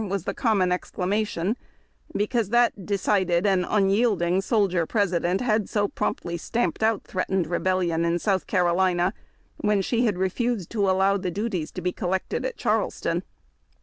[0.09, 1.55] "was the common excla mation,
[2.17, 8.03] because that decided and unyielding soldier Presi dent had so promptly stamped out threatened rebellion
[8.03, 9.13] in South Carolina,
[9.57, 13.21] when she liad refused to allow the duties to be collected at Charleston.